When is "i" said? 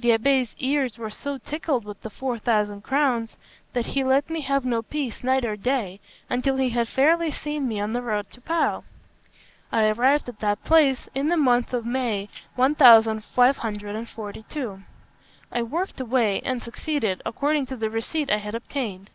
9.70-9.86, 15.52-15.62, 18.28-18.38